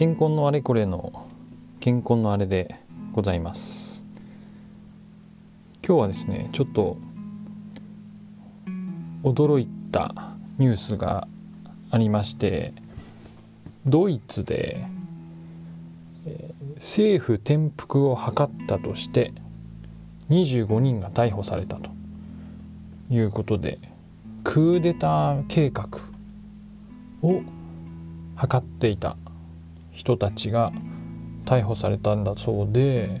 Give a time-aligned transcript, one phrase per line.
[0.00, 1.26] 健康のあれこれの
[1.78, 2.74] 健康のあれで
[3.12, 4.06] ございます。
[5.86, 6.96] 今日はですねちょっと
[9.22, 10.14] 驚いた
[10.56, 11.28] ニュースが
[11.90, 12.72] ありまして
[13.84, 14.86] ドイツで、
[16.76, 19.34] 政府転覆を図ったとして
[20.30, 21.90] 25人が逮捕されたと
[23.10, 23.78] いうことで
[24.44, 25.86] クーデター計画
[27.20, 27.42] を
[28.40, 29.18] 図っていた。
[30.00, 30.72] 人たちが
[31.44, 33.20] 逮捕されたんだそうで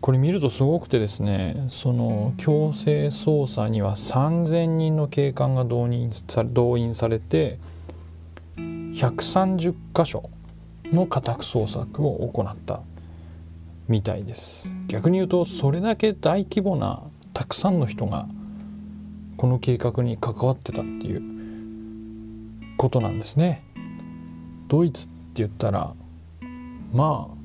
[0.00, 7.58] これ見るとすごくてですねその強制捜査には3,000人の警官が動員さ動員されて
[8.56, 10.30] 130箇所
[10.84, 12.80] の家宅捜索を行った
[13.86, 14.74] みたいです。
[14.86, 17.02] 逆に言うとそれだけ大規模な
[17.34, 18.26] たくさんの人が
[19.36, 21.22] この計画に関わってたっていう
[22.78, 23.62] ことなんですね。
[24.68, 25.10] ドイツっ
[25.42, 25.94] 言ったら
[26.92, 27.38] まあ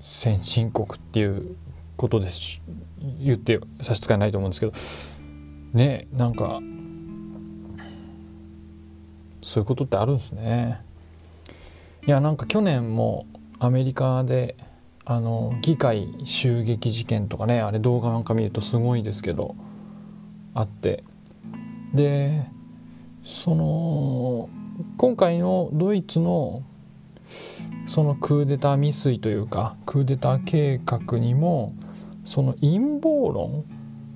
[0.00, 1.56] 先進国っていう
[1.96, 2.62] ことです
[3.20, 4.66] 言って差し支えないと思うんですけ
[5.72, 6.60] どねなんか
[9.42, 10.84] そういうことってあるんですね。
[12.06, 13.26] いやなんか去年も
[13.58, 14.56] アメリカで
[15.04, 19.54] あの議会襲撃事件とかねあれ動画なんか見るとすごいですけど
[20.54, 21.04] あって。
[21.94, 22.46] で
[23.22, 24.48] その
[24.96, 26.62] 今回のドイツの
[27.86, 31.74] そのクーデター未遂というかクーデター計画にも
[32.24, 33.64] その陰謀論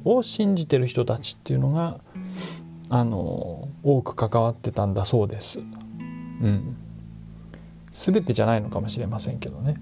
[0.05, 1.99] を信じてる人たちっていうのが
[2.89, 5.61] あの多く関わってたんだそうです。
[5.61, 6.77] うん、
[7.91, 9.77] 全てじゃないのかもしれませんけどね。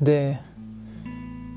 [0.00, 0.40] で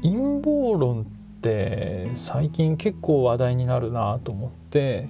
[0.03, 1.05] 陰謀論っ
[1.41, 5.09] て最近結構話題になるなと思って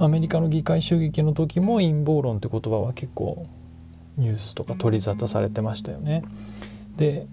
[0.00, 3.46] アメリカの議会襲撃の時も陰謀論って言葉は結構
[4.16, 6.22] ニュースとか取り沙汰されてましたよね。
[6.96, 7.26] で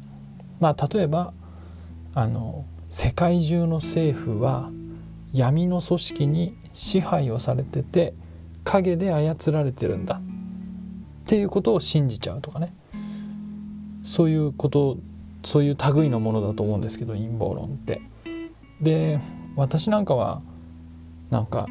[0.59, 1.34] まあ例えば
[2.14, 4.69] あの世界中の政府は
[5.31, 8.14] 闇の組織に支配をされてて
[8.66, 10.22] 影で操られてるんだっ
[11.25, 12.74] ていうことを信じちゃうとかね
[14.03, 14.97] そういうこと
[15.46, 18.02] そういう類のものだと思うんですけど陰謀論って。
[18.81, 19.22] で
[19.56, 20.41] 私なんかは
[21.31, 21.68] なんか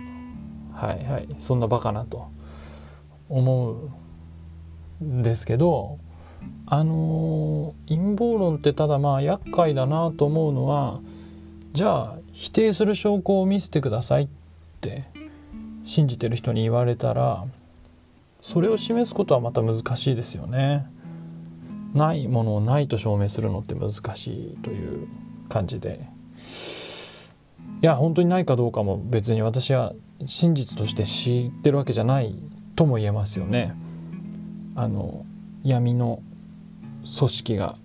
[0.76, 2.30] はいはいそんなバカなと
[3.28, 3.72] 思
[5.00, 5.98] うんですけど
[6.66, 11.00] あの陰謀論ってただまあ厄介だなと思うのは
[11.72, 14.28] じゃあ否定する証拠を見せてくださいっ
[14.80, 15.04] て
[15.82, 17.44] 信じてる人に言われたら
[18.40, 20.86] それを示すことはまた難しいですよね。
[21.94, 25.08] ないものをないと証明するのって難しいという
[25.48, 26.06] 感じで
[27.82, 29.94] いや本当にないかどうかも別に私は
[30.24, 32.34] 真実として知ってるわけじゃない
[32.74, 33.74] とも言えますよね。
[34.74, 35.24] あの
[35.62, 36.22] 闇の
[37.18, 37.76] 組織が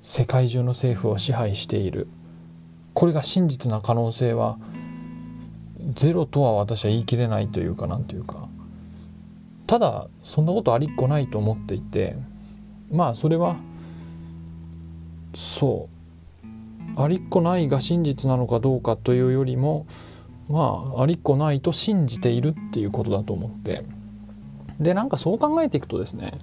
[0.00, 2.08] 世界中の政府を支配している。
[2.94, 4.58] これが真実な可能性は
[5.94, 8.48] ゼロとは私は言い切れないというかなんというか。
[9.66, 12.16] ただそんなことありっこないと思っていて
[12.90, 13.56] まあそれは
[15.34, 17.00] そう。
[17.00, 19.86] ありっこないが真実なのかどうかというよりも
[20.52, 23.84] まあありっこないと信じているっていうことだと思って
[24.78, 26.34] でなんかそう考えていくとですね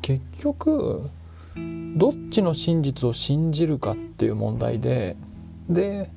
[0.00, 1.10] 結局
[1.94, 5.16] どっちの真実を信じるかっていう問題で
[5.68, 6.10] で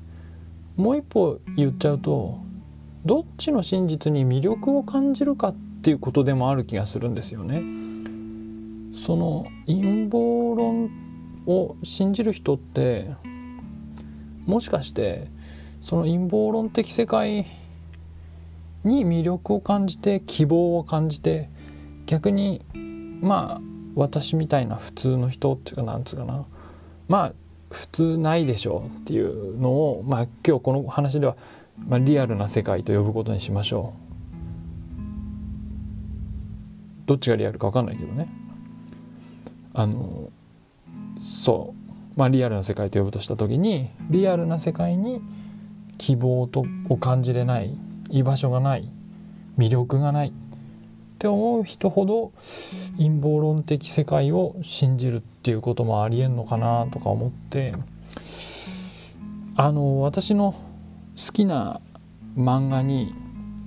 [0.76, 2.40] もう一歩言っちゃうと
[3.04, 7.62] どっちの真実に魅力を感じるかっていうことでもある気がするんですよね。
[8.94, 10.90] その陰謀論
[11.46, 13.10] を信じる人って
[14.44, 15.28] もしかして
[15.88, 17.46] その陰謀論的世界
[18.84, 21.48] に魅力を感じて希望を感じて
[22.04, 22.60] 逆に
[23.22, 23.60] まあ
[23.94, 26.44] 私みたいな普通の人っていうかなんつうかな
[27.08, 27.32] まあ
[27.70, 31.38] 普通ないでしょうっていうのをまあ今日この話では、
[31.86, 33.94] まあ、リアルな世界と呼ぶことにしましょ
[37.06, 37.06] う。
[37.06, 38.28] どっちがリアルか分かんないけどね。
[39.72, 40.28] あの
[41.22, 45.22] そうまあリアルな世界と呼ぶとした時にリアルな世界に
[45.98, 47.76] 希望とを感じれない
[48.10, 48.90] 居場所がない
[49.58, 50.32] 魅力がないっ
[51.18, 52.32] て思う人ほど
[52.96, 57.72] 陰謀論的世界を信じるっていうこともありえんのかなとか思って
[59.56, 61.80] あの私の好きな
[62.36, 63.12] 漫画に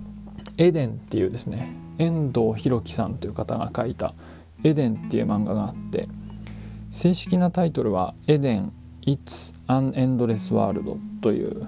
[0.57, 4.13] 「エデン」っていうですね遠藤博樹さんという方が書いた
[4.63, 6.07] 「エデン」っていう漫画があって
[6.89, 11.67] 正式なタイトルは「エデン It's an Endless World」という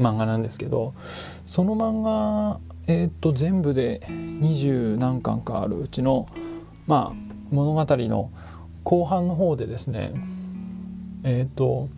[0.00, 0.94] 漫画なんですけど
[1.46, 6.26] その漫画えっ、と全部で二十何巻かあるうちの
[6.86, 7.16] まあ
[7.50, 8.30] 物語の
[8.82, 10.12] 後半の方でですね
[11.22, 11.88] えっ、と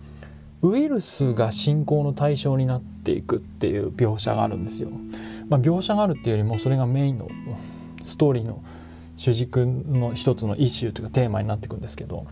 [0.62, 4.90] ウイルスが信仰の対象になっていくっていう描写があるんですよ。
[5.49, 7.28] まあ、描写があるっていうよりもそれがメインの
[8.04, 8.62] ストーリーの
[9.16, 12.26] 主軸の一つのイシューというかテーマになっていくんですけど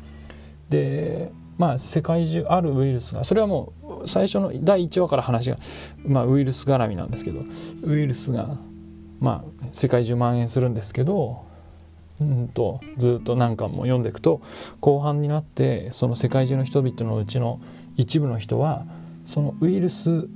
[0.71, 1.31] で
[1.61, 5.59] まあ世界中あるウイルスがそれはもう最初の第1話から話が、
[6.07, 7.43] まあ、ウイルス絡みなんですけど
[7.83, 8.57] ウイルスが
[9.21, 11.45] まあ世界中蔓延するんですけど
[12.19, 14.41] うんとずっと何巻も読んでいくと
[14.81, 17.61] 後半になってその世界中の人々のうちの
[17.99, 18.87] 一部の人は
[19.27, 20.29] そのウイルス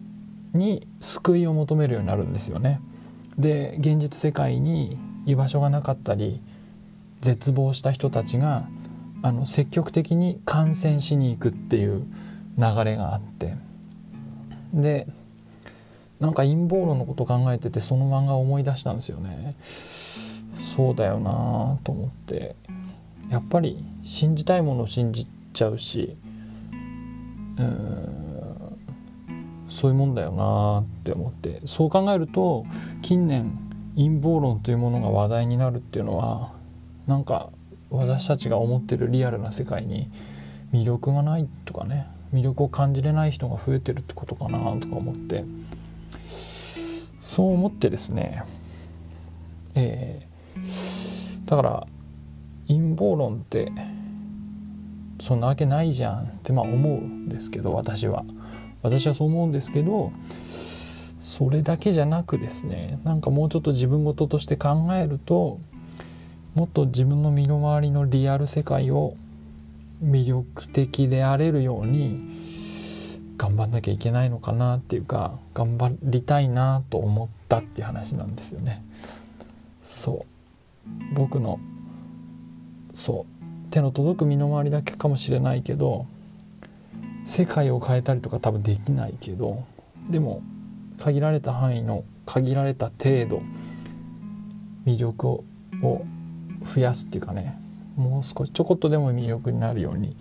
[0.52, 2.82] に救いを求めるようになるんですよね。
[3.38, 6.42] で現実世界に居場所がなかったり
[7.22, 8.68] 絶望した人たちが
[9.24, 12.04] あの積極的に感染しに行くっていう
[12.58, 13.54] 流れがあって。
[14.74, 15.06] で
[16.20, 19.56] なんか陰謀論のこと考えててその漫画を思い出したんですよね。
[19.62, 22.54] そうだよなと思って。
[23.30, 26.18] やっぱり信じたいものを信じちゃうし
[27.56, 28.78] うん
[29.70, 31.62] そういうもんだよなって思って。
[31.64, 32.66] そう考えると
[33.00, 33.58] 近年
[33.96, 36.52] 陰謀論というものが話題になるっていうのは
[37.06, 37.48] なんか
[37.96, 40.10] 私たちが思ってるリアルな世界に
[40.72, 45.44] 魅力がないとかね魅力を感じれない人が増えてるってことかなとか思って
[46.24, 48.42] そう思ってですね
[49.76, 51.86] えー、だから
[52.68, 53.72] 陰謀論って
[55.20, 58.24] そんなわけないじゃんってまあ思うんですけど私は。
[58.84, 60.12] 私はそう思うんですけど
[61.18, 65.58] それだけじゃなくですねなんかもうちょっと自分事として考えると
[66.54, 69.16] もっと自分の身の回りのリアル世界を
[70.02, 78.84] 魅力的であれるように頑張んなきゃいけないのかなっていうか頑張りたいなと思ったっていう話なんですよね。
[79.82, 81.58] そう僕の
[82.92, 86.06] そう手の届く身の回りだけかもしれないけど
[87.24, 89.64] 世界を変えたりとか多分できないけど
[90.08, 90.42] でも
[90.98, 93.42] 限られた範囲の限られた程度
[94.86, 95.28] 魅力
[95.82, 96.04] を
[96.64, 97.58] 増やすっていうかね
[97.96, 100.16] もう少しちょこっとでも魅力になるように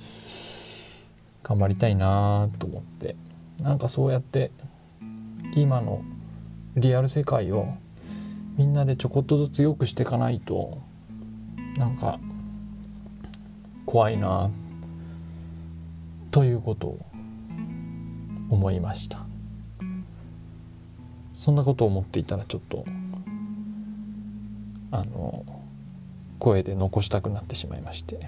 [1.42, 3.16] 頑張りたいなと思って。
[3.62, 4.52] なんかそうやって
[5.56, 6.04] 今の
[6.76, 7.76] リアル世界を
[8.58, 10.82] みんなでちょこっとずつ良くしていかないと
[11.78, 12.20] なんか
[13.86, 14.52] 怖いな
[16.32, 17.06] ということを
[18.50, 19.26] 思いました。
[21.34, 22.86] そんなことを思っていたらちょっと
[24.92, 25.46] あの
[26.44, 28.20] 声で残したくなってしまいまして。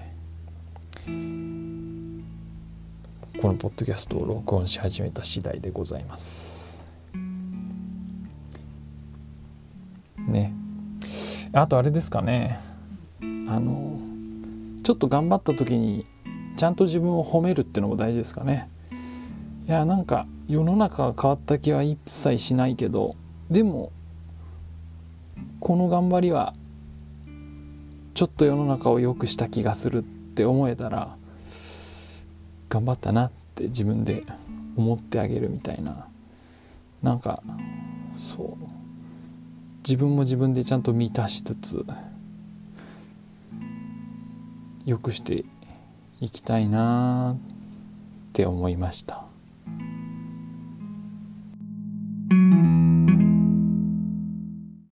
[3.42, 6.88] このポッドキャストを録音し始めた次第でございます。
[10.26, 10.54] ね。
[11.52, 12.58] あとあれですかね。
[13.20, 13.98] あの
[14.82, 16.06] ちょっと頑張った時に
[16.56, 18.70] ちゃんと自分を褒めるっていうのも大事ですかね。
[19.68, 23.14] いやなんか世の中が変わった気は一切しないけど
[23.50, 23.92] でも
[25.60, 26.54] この頑張りは
[28.16, 31.18] ちょっと世の中を良くした気がするって思えたら
[32.70, 34.24] 頑張ったなって自分で
[34.74, 36.08] 思ってあげるみたいな
[37.02, 37.42] なんか
[38.16, 38.64] そう
[39.80, 41.84] 自分も自分でちゃんと満たしつつ
[44.86, 45.44] 良くして
[46.22, 49.24] いきたいなって思いました。